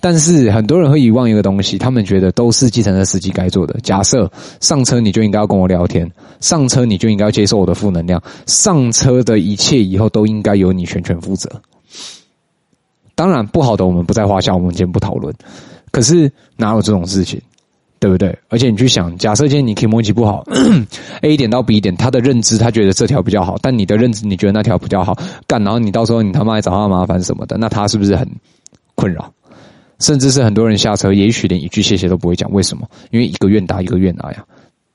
[0.00, 3.78] 但是很多人会遗忘一个东西，他们觉得都是计程车司机该做的。
[3.82, 4.30] 假设
[4.60, 6.08] 上车你就应该要跟我聊天，
[6.40, 11.50] 上车你就应该要接受我的负能量，上车的一切以后都应该由你全权负责。
[13.16, 15.34] 当然不好的我们不在话下，我们今天不讨论。
[15.90, 17.40] 可是哪有这种事情，
[17.98, 18.38] 对不对？
[18.48, 20.46] 而且你去想，假设今天你 kimochi 不好
[21.22, 28.28] ，A 点到 B 点，他的认知他觉得这条比较好，但你的认知你觉得那条比较好，干，然后你到时候你他妈还找他麻烦什么的，那他是不是很
[28.94, 29.32] 困扰？
[29.98, 32.50] 甚至是很多人下车，也许连一句谢谢都不会讲。
[32.52, 32.88] 为什么？
[33.10, 34.44] 因为一个愿打一个愿挨呀。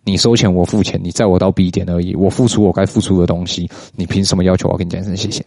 [0.05, 5.45] 你收钱我付钱，你载我到 B 点而已，我付出我该付出的东西，你凭什么要求我跟你讲一声谢谢？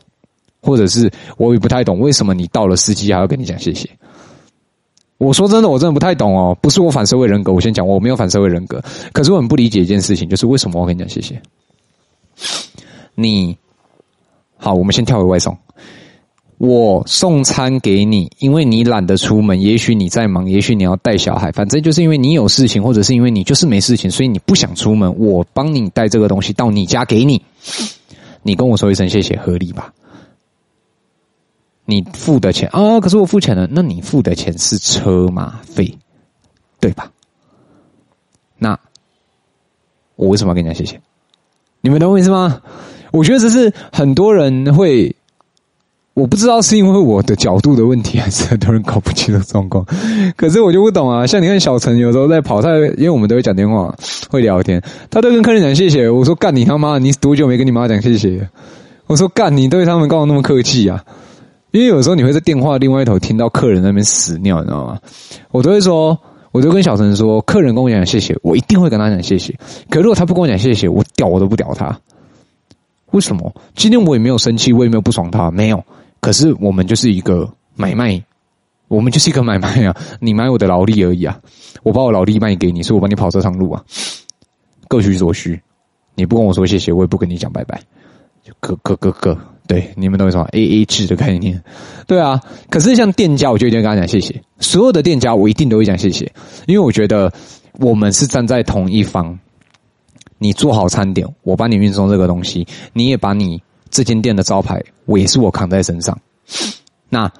[0.62, 3.88] 或者是我也不太懂，为什么你到了司机还要跟你讲谢谢？
[5.18, 6.56] 我说真的，我真的不太懂哦。
[6.60, 8.82] 不是我反社会人格，我先讲，我没有反社会人格。
[9.12, 11.40] 可是我很不理解一件事情，就是为什么我跟你讲谢谢？
[13.14, 13.56] 你
[14.56, 15.56] 好，我们先跳回外送。
[16.58, 25.18] 我送餐给你，因为你懒得出门，也许你在忙，也许你要带小孩，反正就是因为你有事情，或者是因为你就是没事情，所以你不想出门。
[25.18, 27.42] 我帮你带这个东西到你家给你，
[28.42, 29.92] 你跟我说一声谢谢，合理吧？
[31.84, 33.68] 你付的钱啊、可是我付钱了。
[33.70, 35.96] 那你付的钱是车马费，
[36.80, 37.12] 对吧？
[38.58, 38.78] 那
[40.16, 41.00] 我为什么要跟你讲谢谢？
[41.82, 42.62] 你们懂我意思吗？
[43.12, 45.14] 我觉得这是很多人会，
[46.16, 49.84] 我不知道是因为我的角度的问题，还是很多人搞不清的状况。
[50.34, 51.26] 可是我就不懂啊。
[51.26, 53.94] 像你看小陈有时候在跑，他因为我们都会讲电话，
[54.30, 56.08] 会聊天，他都跟客人讲谢谢。
[56.08, 58.48] 我说干你他妈，你多久没跟你妈讲谢谢？
[59.06, 61.04] 我说干你对他们干嘛那么客气啊？
[61.70, 64.98] 因为有时候你会在电话另外一头听到客人那边屎尿，你知道吗？
[65.50, 66.18] 我都会说，
[66.50, 69.54] 我就跟小陈说，客人跟我讲谢谢，我一定会跟他讲谢谢。
[69.90, 72.00] 可如果他不跟我讲谢谢，我屌我都不屌他。
[73.10, 73.54] 为什么？
[73.74, 75.84] 今天我也没有生气，我也没有不爽他，没有。
[76.26, 78.20] 可是我们就是一个买卖，
[78.88, 79.96] 我们就是一个买卖啊！
[80.18, 81.38] 你买我的劳力而已啊！
[81.84, 83.84] 我把我劳力卖给你，所以我帮你跑这趟路啊！
[84.88, 85.62] 各取所需，
[86.16, 87.80] 你不跟我说谢谢，我也不跟你讲拜拜，
[88.42, 89.38] 就各各各各。
[89.68, 91.62] 对，你们懂我意思吗？A A 制的概念，
[92.08, 92.40] 对啊。
[92.68, 94.42] 可是像店家，我就一定跟他讲谢谢。
[94.58, 96.32] 所有的店家，我一定都会讲谢谢，
[96.66, 97.32] 因为我觉得
[97.74, 99.38] 我们是站在同一方。
[100.38, 106.18] 你做好餐点，我帮你运送这个东西，你也把你这间店的招牌，我也是我扛在身上。
[107.08, 107.30] 那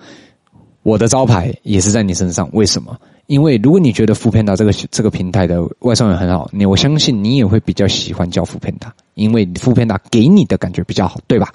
[0.82, 2.96] 我的招牌也是在你身上，为什么？
[3.26, 11.52] 因为如果你觉得富片达这个这个平台的外送员很好，你我相信你也会比较喜欢叫富片达因为富片达给你的感觉比较好，对吧？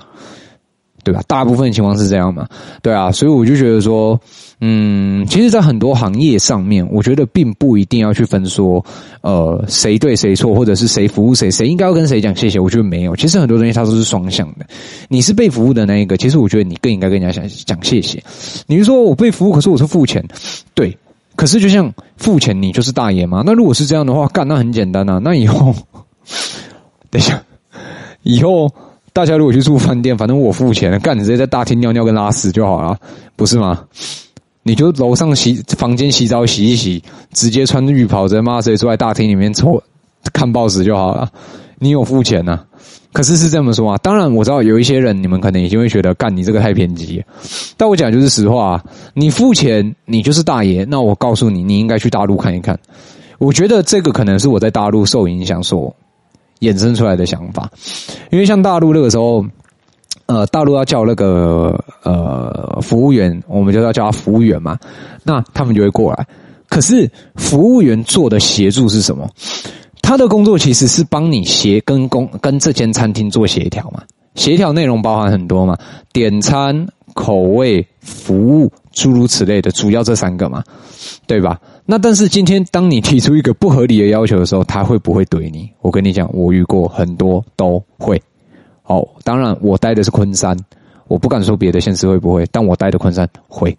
[1.03, 1.21] 对吧？
[1.27, 2.47] 大部分情况是这样嘛？
[2.81, 4.19] 对啊，所以我就觉得说，
[4.59, 8.83] 嗯，其实，在很多行业上面，我觉得并不一定要去分说，
[9.21, 12.59] 呃，谁对谁错，或者是谁服务谁，谁应该要跟谁讲谢谢。
[12.59, 14.65] 我觉得没有，其实很多东西它都是双向的。
[15.09, 18.23] 你是被服务的那一个，其实我觉得你更应该跟人家讲讲谢谢。
[18.67, 20.23] 你是说我被服务，可是我是付钱，
[20.75, 20.95] 对，
[21.35, 23.41] 可是就像付钱，你就是大爷吗？
[23.43, 25.19] 那如果是这样的话，干，那很简单啊。
[25.23, 25.73] 那以后，
[27.09, 27.41] 等一下，
[28.21, 28.71] 以后。
[29.13, 32.97] 大家如果去住饭店，反正我付钱，干，你直接在大厅尿尿跟拉屎就好了，
[33.35, 33.83] 不是吗？
[34.63, 39.81] 你就楼上洗房间洗澡洗一洗，直接穿浴袍在妈谁坐在大厅里面抽
[40.31, 41.27] 看报纸就好了。
[41.79, 42.63] 你有付钱呐、
[43.11, 43.97] 可是是这么说啊。
[44.03, 47.23] 当然我知道有一些人，你们可能已经会觉得干你这个太偏激。
[47.75, 48.83] 但我讲就是实话，啊
[49.15, 50.85] 你付钱你就是大爷。
[50.85, 52.79] 那我告诉你，你应该去大陆看一看。
[53.39, 55.93] 我觉得这个可能是我在大陆受影响说。
[56.61, 57.69] 衍生出来的想法，
[58.31, 59.45] 因为像大陆那个时候，
[60.25, 64.79] 呃，大陆要叫那个呃服务员，我们就要叫他服务员嘛，
[65.23, 66.25] 那他们就会过来。
[66.69, 69.29] 可是服务员做的协助是什么？
[70.01, 74.03] 他的工作其实是帮你协跟工跟这间餐厅做协调嘛，
[74.35, 75.77] 协调内容包含很多嘛，
[76.13, 80.63] 点餐、口味、服务，诸如此类的，主要这三个嘛，
[81.27, 81.59] 对吧？
[81.85, 85.69] 那但是今天，当你提出一个不合理的要求的时候，他会不会怼你？
[85.81, 88.21] 我跟你讲，我遇过很多都会。
[88.83, 90.57] 哦，当然我待的是昆山，
[91.07, 93.77] 我不敢说别的县市会不会，但我待的昆山会。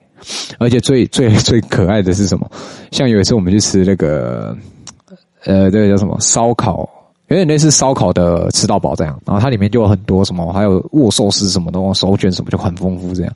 [0.58, 2.50] 而且最最 最可爱的是什么？
[2.90, 4.56] 像有一次我们去吃那个，
[5.44, 6.88] 呃，这个叫什么烧烤。
[7.32, 13.32] 有点类似烧烤的吃到饱这样，然后它里面就有很多什么，还有握寿司什么的，手卷什么就很丰富这样。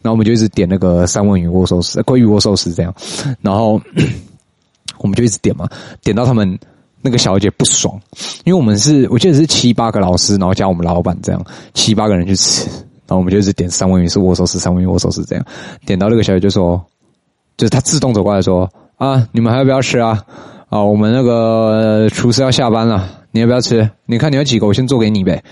[0.00, 2.94] 然后我们就一直点那个三文鱼握寿司、鲑鱼握寿司这样，
[3.42, 3.78] 然后
[4.98, 5.68] 我们就一直点嘛，
[6.02, 6.58] 点到他们
[7.02, 8.00] 那个小姐不爽，
[8.44, 12.66] 因为我们是我记得是七八个老师，然后加我们老板这样七八个人去吃，
[13.06, 15.44] 然后我们就一直点三文鱼是握寿司，三文鱼握寿司这样，
[15.84, 16.82] 点到那个小姐就说，
[17.58, 20.24] 就是她自动走过来说啊，你们还要不要吃啊？
[20.70, 23.06] 啊，我们那个厨师要下班了。
[23.34, 23.90] 你要不要吃？
[24.06, 25.42] 你看你要几个，我先做给你呗。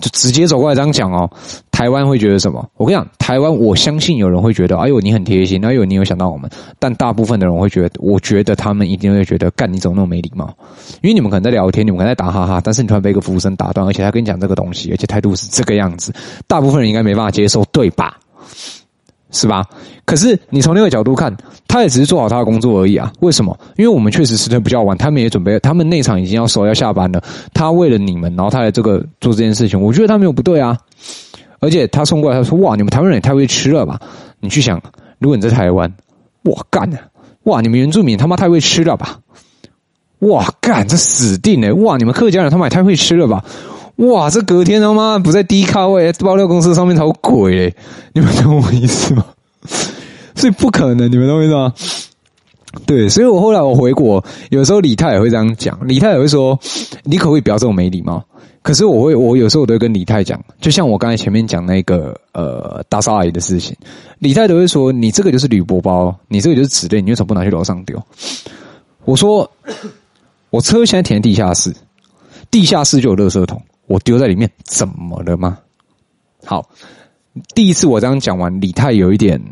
[0.00, 1.30] 就直接走过来这样讲哦。
[1.70, 2.68] 台湾会觉得什么？
[2.76, 6.50] 我跟你讲，台湾我相信有人会觉得，哎呦你很贴心，哎呦你有想到我们。
[6.80, 10.52] 但大部分的人会觉得，我觉得他们一定会觉得，干你怎么那么没礼貌？
[11.00, 16.12] 因为你们可能在聊天，你们可能在打哈哈，但是你突然被一个服务生打断，而且他跟你讲这个东西，而且态度是这个样子，
[16.48, 18.18] 大部分人应该没办法接受，对吧？
[19.30, 19.64] 是吧？
[20.04, 21.34] 可是你从那个角度看，
[21.66, 23.12] 他也只是做好他的工作而已啊。
[23.20, 23.58] 为什么？
[23.76, 27.22] 因为我们确实时间比较晚，他们也准备，他们内场已经要收要下班了。
[27.52, 30.76] 他为了你们，然后他来这个做这件事情，我觉得他没有不对啊。
[31.60, 34.00] 而且他送过来，他说：“哇，你们台湾人也太会吃了吧？”
[34.40, 34.80] 你去想，
[35.18, 35.92] 如果你在台湾，
[36.44, 37.00] 哇干啊！
[37.44, 39.18] 哇，你们原住民他妈太会吃了吧？
[40.20, 41.74] 哇干，这死定了！
[41.74, 43.44] 哇，你们客家人他妈也太会吃了吧？
[43.98, 47.74] 哇，这隔天他妈不在低咖位爆料公司上面才有鬼嘞！
[48.12, 49.24] 你们懂我意思吗？
[50.36, 51.72] 所以不可能，你们懂我意思吗？
[52.86, 56.56] 对，所以我后来我回国，有时候李太也会这样讲，李太也会说
[57.02, 58.24] ：“你可不可以不要这么没礼貌？”
[58.62, 63.76] 可是我会，我有时候我都会跟李太讲，就像我刚才前面讲那个呃打扫阿姨的事情，
[64.20, 68.00] 李太都会说：“你这个就是铝箔包，你这个就是纸类，你为什么不拿去楼上丢？”
[69.04, 69.50] 我说
[70.50, 71.74] ：“我车现在停地下室，
[72.48, 75.58] 地下室就有垃圾桶。”我丢在里面怎么了吗？
[76.44, 76.70] 好，
[77.54, 79.42] 第一次我这样讲完，李太有一点，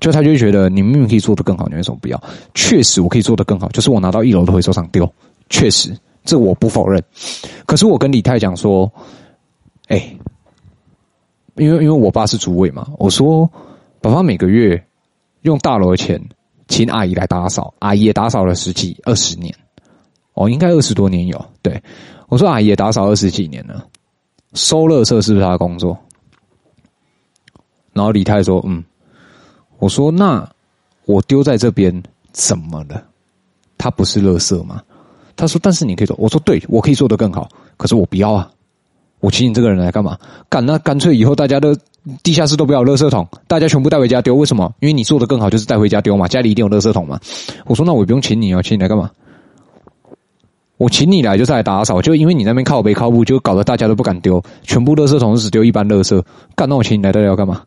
[0.00, 2.22] 就他就觉得你明明可以做得更好，你为什么不要？
[2.54, 5.12] 确实我可以做得更好，就是我拿到一楼的回收场丢，
[5.50, 7.02] 确实这我不否认。
[7.66, 8.90] 可是我跟李太讲说，
[9.88, 10.16] 哎、
[11.56, 13.50] 因为因为我爸是主委嘛，我说
[14.00, 14.82] 爸爸每个月
[15.42, 16.22] 用大楼的钱
[16.68, 19.54] 请阿姨来打扫，阿姨也打扫了十几二十年，
[20.34, 21.82] 哦，应该二十多年有对。
[22.28, 23.84] 我说阿姨也打扫二十几年了，
[24.54, 25.96] 收垃圾是不是他的工作？
[27.92, 28.82] 然后李太说：“嗯。”
[29.78, 30.48] 我说：“那
[31.06, 33.04] 我丢在这边怎么了？
[33.76, 34.80] 他不是垃圾吗？”
[35.36, 38.48] 他说：“但是你可以做。”我说：“对，我可以做得更好，可是我不要啊，
[39.20, 40.16] 我请你这个人来干嘛？
[40.48, 41.76] 干，那干脆以后大家都
[42.22, 44.36] 地下室都不要垃圾桶，大家全部带回家丢。
[44.36, 44.72] 为什么？
[44.80, 47.20] 因为你做的更好，就是带回家丢嘛，家里一定有垃圾桶嘛。
[47.66, 49.10] 我说那我也不用请你哦，请你来干嘛？
[50.78, 56.20] 我请你来就是来打扫，就因为你那边靠北靠步，就搞得大家都不敢丢，全部垃圾桶只丢一般垃圾。
[56.56, 57.62] 干，那我请你来到底要干嘛？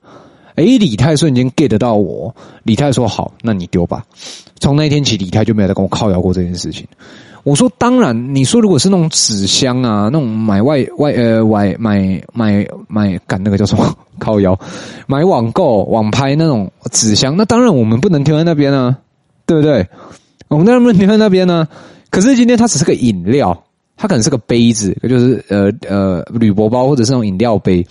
[0.56, 4.04] 哎，李太瞬间 get 到我，李太说好，那你丢吧。
[4.60, 6.86] 从那天起，李太就没有再跟我靠摇过这件事情。
[7.44, 14.58] 我说当然，你说如果是那种纸箱啊，那种买外外呃外买买买赶那个叫什么靠摇，
[15.08, 18.98] 买网购网拍那种纸箱，那当然我们不能丢在那边啊，
[19.46, 19.88] 对不对？
[20.48, 21.68] 我们当然不能丢在那边呢。
[22.16, 23.62] 可是今天它只是个饮料。
[23.98, 27.86] 它可能是个杯子，就是呃呃铝箔包或者是那种饮料杯，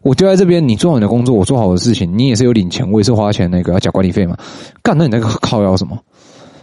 [0.00, 4.38] 我丢在这边，你做好你的工作，我做好的事情，你也是有领钱，我也是花钱那个要缴管理费嘛。
[4.82, 5.98] 干，那你那个靠要什么？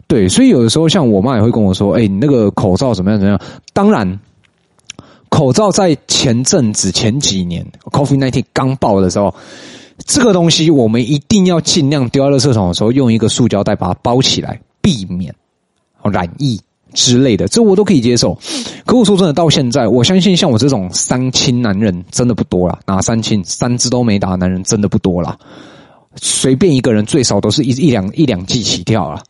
[0.08, 3.40] 对，所以有的时候像我妈也会跟我说，哎、你那个口罩怎么样怎么样？
[3.72, 4.20] 当然，
[5.30, 9.32] 口罩在前阵子前几年 COVID-19 刚爆的时候，
[10.08, 15.32] 这个东西我们一定要尽量丢在垃圾桶的时候，用一个塑胶袋把它包起来，避免
[16.02, 16.60] 染疫。
[16.98, 18.36] 之类的，这我都可以接受。
[18.84, 22.80] 可我说真的，到现在，我相信像我这种三亲男人真的不多了。
[22.88, 23.40] 哪三亲？
[23.46, 25.38] 三只都没打的男人真的不多了。
[26.16, 29.22] 随便一个人最少都是一一两一两剂起跳了。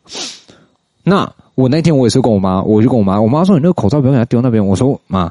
[1.04, 5.30] 那我那天我也是跟我妈，我就跟我妈，我妈说：“你那个口罩不要给他丢那边。”我说：“妈，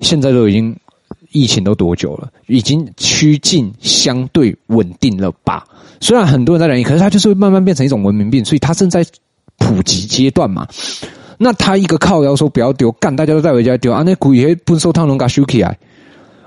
[0.00, 0.76] 现在都已经
[1.32, 2.28] 疫情都多久了？
[2.48, 5.66] 已经趋近相对稳定了吧？
[6.02, 9.02] 虽然很多人在染疫，可是它就是会慢慢变成一种文明病，所以它正在
[9.56, 10.68] 普及阶段嘛。”
[11.38, 14.02] 那他一个靠腰说不要丢，干大家都带回家丢啊！
[14.04, 15.76] 那古也不收汤龙嘎修起来。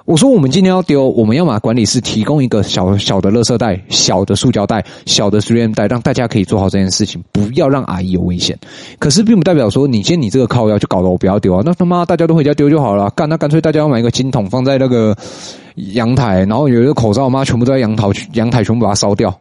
[0.05, 8.57] 我说我们今天要丢，我们要把管理室提供一个小小的垃圾袋、小的塑胶袋、小的 3M 袋，让大家可以做好这件事情，不要让阿姨有危险。
[8.97, 11.61] 可是并不代表说你今天你这个靠腰就搞得我不要丢啊！
[11.63, 15.15] 那他妈大家都回家丢就好了，干那干脆大家要买一个金桶放在那个
[15.93, 19.39] 阳台，然后有一个口罩，妈全部都在阳台，阳台全部把它烧掉。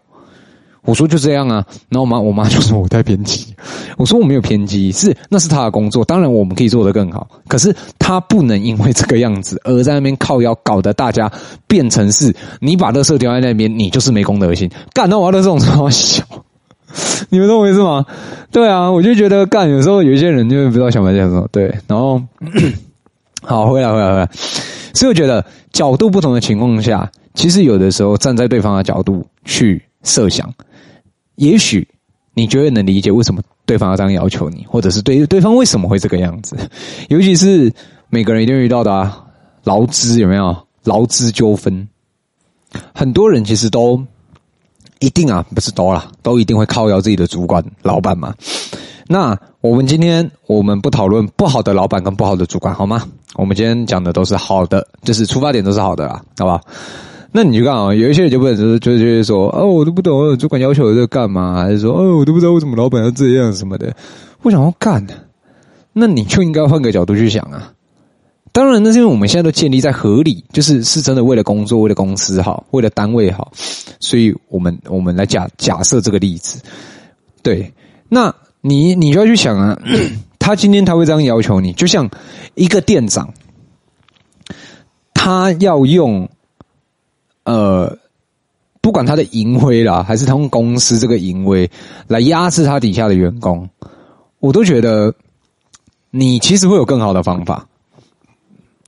[0.88, 3.54] 我说就这样啊，然后我妈我妈就说我太偏激，
[3.98, 11.30] 我说我没有偏激，是那是他的工作，当然我们可以做得更好，可是他不能因为这个样子而在那边靠腰，搞得大家
[11.66, 16.24] 变成是你把垃圾丢在那边，你就是没公德心，干到我要的这种超小，
[17.28, 18.06] 你们懂我意思吗？
[18.50, 22.18] 对啊，我就觉得干有时候有一些人就不知道想法这样说，对，然后
[23.44, 24.30] 好回来回来回来，
[24.94, 30.50] 所以我觉得角度不同的情况下，其实有的时候站在对方的角度去设想。
[31.38, 31.86] 也许
[32.34, 36.56] 你觉得能理解为什么对方要这样要求你，或者是对对方为什么会这个样子，
[37.08, 37.72] 尤其是
[38.10, 39.24] 每个人一定遇到的啊，
[39.64, 41.88] 劳资有没有劳资纠纷？
[42.94, 44.04] 很多人其实都
[44.98, 48.34] 一定啊，不是都啦，都一定会靠腰自己的主管、老板嘛。
[49.06, 53.06] 那我们今天我们不讨论不好的老板跟不好的主管，好吗？
[53.34, 56.60] 我们今天讲的都是好的，就是出发点都是好的啦，好吧？
[57.30, 61.62] 那你就看啊，有一些人就问就是就是说，哦，我都不懂，主管要求我这干嘛？
[61.62, 63.94] 还是说，哦，我都不知道为什么老板要这样什么的。
[64.40, 65.12] 我想要干呢，
[65.92, 67.74] 那你就应该换个角度去想啊。
[68.50, 73.52] 当然，那是因为我们现在都建立在合理，就是是真的为了工作，为了公司好，为了单位好，
[74.00, 76.62] 所以我们我们来假假设这个例子。
[77.42, 77.70] 对，
[78.08, 79.78] 那你你就要去想啊，
[80.40, 82.08] 他今天他会这样要求你，就像
[82.54, 83.34] 一个店长，
[85.12, 86.26] 他要用。
[87.48, 87.96] 呃，
[88.82, 91.70] 不管他的淫威啦，还是他们公司这个淫威
[92.06, 93.70] 来压制他底下的员工，
[94.38, 95.14] 我都觉得
[96.10, 97.66] 你其实会有更好的方法。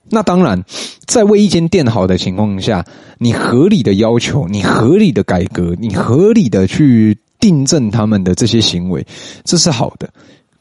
[0.09, 0.63] 那当然，
[1.07, 2.85] 在为一间店好的情况下，
[3.17, 9.03] 你合理的要求，你合理的改革，你合理的去订正他们的这些行为，
[9.43, 10.07] 这是好的。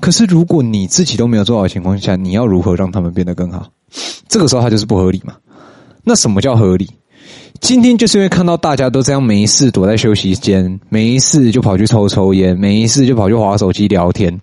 [0.01, 3.69] 可是如果你自己都没有做好的情况下，你要如何让他们变得更好？
[4.27, 5.35] 这个时候他就是不合理嘛。
[6.03, 6.89] 那什么叫合理？
[7.61, 14.41] 今天就是因为看到大家都这样没事躲在休息间，没事就跑去抽抽烟，没事就跑去划手机聊天，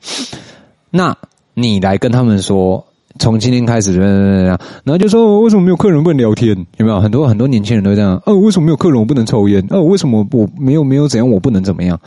[0.89, 1.15] 那
[1.53, 2.83] 你来跟他们说。
[3.19, 6.55] 从今天开始，怎样怎样然后就说为什么没有客人不能聊天？
[6.77, 8.21] 有没有很多很多年轻人都这样？
[8.27, 9.65] 哦，为什么没有客人我不能抽烟？
[9.71, 11.99] 哦，为什么我没有没有怎样我不能怎么样？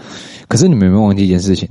[0.51, 1.69] 可是你们有没有忘记一件事情？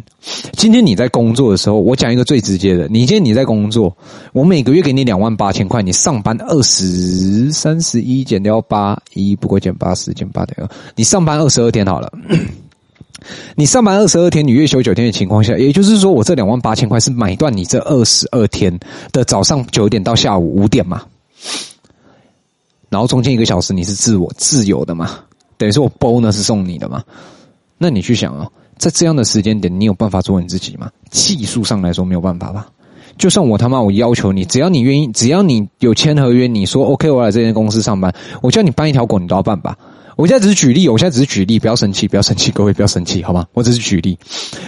[0.54, 3.94] 今天你在工作的时候，我讲一个最直接的：你今天你在工作，
[4.32, 12.10] 我每个月给你两万八千块，你上班二十三十一减掉八一，不过减八十减八点二，你上班二十二天好了。
[13.54, 18.80] 你上班二十二天，你月休九天的情况下，也就是说，我这两万八千块是买断你这二十二天
[19.12, 21.04] 的早上九点到下午五点嘛，
[22.88, 25.20] 然后中间一个小时你是自我自由的嘛，
[25.58, 27.04] 等于说我 bonus 是送你的嘛，
[27.78, 28.50] 那你去想啊，
[28.80, 30.90] 在这样的时间点，你有办法做你自己吗？
[31.12, 32.66] 技术上来说没有办法吧，
[33.18, 38.12] 就算我他妈我要求你，只要你愿意，只要你有签合约，你说 OK，我来这间公司上班，
[38.42, 39.78] 我叫你搬一条狗，你都要办吧。
[40.20, 43.46] 我现在只是举例，我现在只是举例，不要生气，不要生气，各位不要生气，好吗？
[43.54, 44.20] 我只是举例。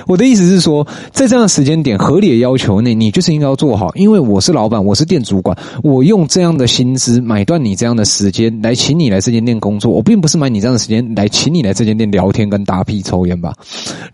[0.08, 3.93] 我的意思是说，在这样的时间点，合理的要求内，你就是应该要做好。
[3.95, 13.54] 因为我是老板，我是店主管，我用这样的薪资买断你这样的时间来请你来这间店工作，我并不是买你这样的时间来请你来这间店聊天跟打屁抽烟吧。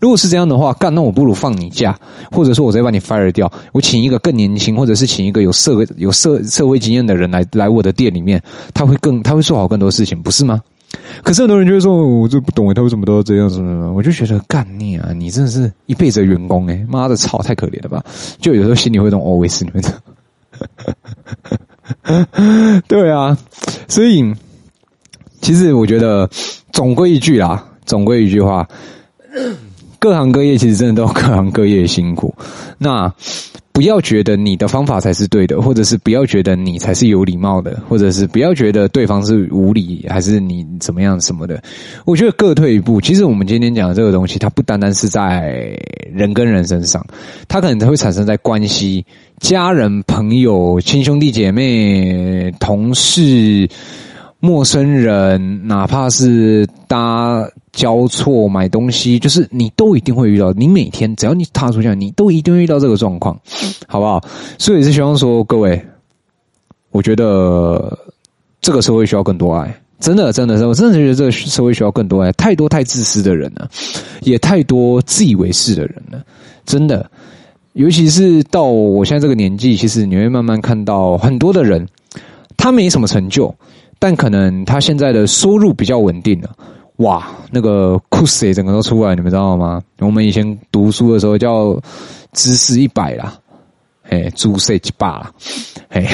[0.00, 1.96] 如果是这样的话，干，那我不如放你假，
[2.32, 8.42] 或者说我直接把你 fire 掉，我请一个更年轻，或者是请一个有社会有社社会经验的人来来我的店里面，
[8.74, 10.60] 他会更他会做好更多事情，不是吗？
[11.22, 13.92] 可是很多人就会说，我就不懂他为什么都要这样子呢？
[13.92, 18.04] 我就觉得干你啊，你真的是一辈子的员工哎，妈的操，太可怜了吧！
[18.40, 19.82] 就有时候心里会这种 always 你们
[22.04, 23.36] 的， 对啊，
[23.88, 24.34] 所以
[25.40, 26.28] 其实我觉得
[26.72, 28.66] 总归一句啦，总归一句话，
[29.98, 32.34] 各行各业其实真的都各行各业辛苦，
[32.78, 33.12] 那。
[33.78, 41.62] 不要觉得你的方法才是对的，或者是不要觉得你才是有礼貌的，或者是不要觉得对方是无理，还是你怎么样什么的。
[42.04, 43.00] 我觉得各退一步。
[43.00, 45.78] 其实我们今天讲的这个东西，它不单单是在
[46.12, 47.06] 人跟人身上，
[47.46, 49.06] 它可能会产生在关系、
[49.38, 53.68] 家人、朋友、亲兄弟姐妹、同事。
[54.40, 60.52] 陌生人，哪怕是搭交错买东西，就是你都一定会遇到。
[60.52, 63.36] 你每天只要你踏出去，你都一定会遇到这个状况，
[63.88, 64.22] 好不好？
[64.56, 65.84] 所以是希望说，各位，
[66.90, 67.98] 我觉得
[68.60, 72.30] 这个社会需要更多爱，真的，真的是，我真的觉得这个社会需要更多爱。
[72.32, 73.68] 太多太自私的人了，
[74.20, 76.22] 也太多自以为是的人了，
[76.64, 77.10] 真的。
[77.72, 81.88] 尤其是到我现在这个年纪，其实你会慢慢看到很多的人，
[82.56, 83.52] 他没什么成就。
[83.98, 86.50] 但可能他现在的收入比较稳定了，
[86.98, 89.82] 哇，那个酷死整个都出来，你们知道吗？
[89.98, 91.76] 我们以前读书的时候叫
[92.32, 93.36] 知识一百啦，
[94.08, 95.32] 哎，猪岁一百啦，
[95.90, 96.06] 嘿，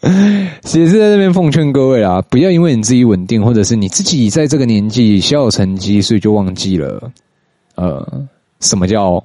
[0.62, 7.10] 其实是在这边奉劝各位啊，不要因为你自己稳定，或者是你自己在这个年纪小有成绩，所以就忘记了，
[7.76, 8.06] 呃，
[8.60, 9.24] 什么叫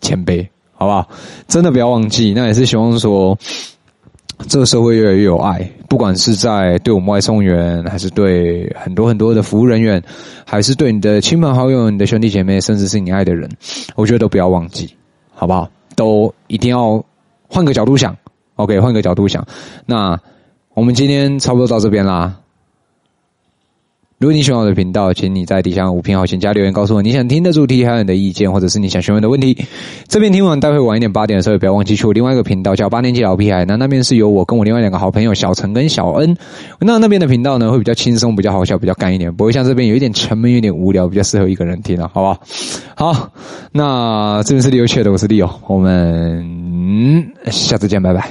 [0.00, 1.08] 谦卑，好不好？
[1.48, 3.36] 真的不要忘记，那也是希望说。
[4.48, 10.02] 这个社会越来越有爱，不管是在对我们外送员，还是对很多很多的服务人员，
[10.44, 13.48] 还是对你的亲朋好友、你的兄弟姐妹，甚至是你爱的人，
[13.94, 14.94] 我觉得都不要忘记，
[15.32, 15.70] 好不好？
[15.96, 17.04] 都一定要
[17.48, 18.16] 换个角度想
[18.56, 19.46] ，OK，换个角度想。
[19.84, 20.18] 那
[20.74, 22.34] 我们今天差不多到这边啦。
[24.20, 29.56] 如果你喜欢我的频道，请你在底下五评好评加留言告诉我你想听的主题，还有你的意见，或者是你想询问的问题。
[30.08, 33.64] 这边听完，待会晚一点八点的时候，也不要忘记去我另外一个频道，叫八年级老屁孩。
[33.64, 36.36] 那那边是由我跟我另外两个好朋友小陈跟小恩。
[36.80, 42.38] 那那边的频道呢，会比较轻松，比较好笑，比较干一点，不会像这边有一点沉闷，有点无聊，比较适合一个人听了，好不好？
[43.12, 43.30] 好，
[43.72, 48.30] 那这边是利欧切的，我是利欧，我们下次见，拜拜。